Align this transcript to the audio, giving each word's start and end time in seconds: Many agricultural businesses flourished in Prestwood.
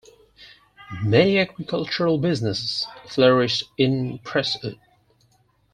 Many 1.03 1.37
agricultural 1.37 2.17
businesses 2.17 2.87
flourished 3.07 3.65
in 3.77 4.17
Prestwood. 4.23 4.79